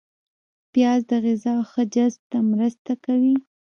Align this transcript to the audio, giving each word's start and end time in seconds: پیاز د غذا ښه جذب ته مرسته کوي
پیاز 0.71 1.01
د 1.09 1.11
غذا 1.25 1.55
ښه 1.71 1.83
جذب 1.93 2.21
ته 2.31 2.37
مرسته 2.51 2.91
کوي 3.05 3.35